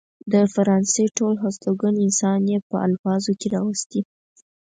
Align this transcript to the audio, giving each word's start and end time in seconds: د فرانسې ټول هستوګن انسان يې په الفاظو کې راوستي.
د 0.31 0.33
فرانسې 0.53 1.03
ټول 1.17 1.35
هستوګن 1.43 1.95
انسان 2.05 2.39
يې 2.51 2.57
په 2.69 2.77
الفاظو 2.87 3.31
کې 3.39 3.47
راوستي. 3.55 4.01